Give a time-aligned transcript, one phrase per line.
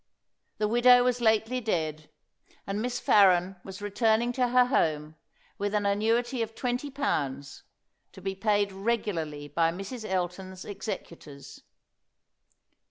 [0.57, 2.09] The widow was lately dead,
[2.65, 5.15] and Miss Farren was returning to her home
[5.59, 7.61] with an annuity of twenty pounds,
[8.13, 10.03] to be paid regularly by Mrs.
[10.09, 11.61] Elton's executors.